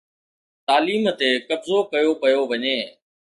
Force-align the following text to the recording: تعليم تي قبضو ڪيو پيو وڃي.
تعليم 0.67 1.05
تي 1.19 1.29
قبضو 1.47 1.77
ڪيو 1.91 2.11
پيو 2.21 2.41
وڃي. 2.51 2.77